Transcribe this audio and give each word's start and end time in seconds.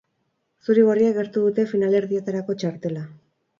Zuri-gorriek 0.67 1.19
gertu 1.19 1.45
dute 1.45 1.67
finalerdietarako 1.75 2.59
txartela. 2.65 3.07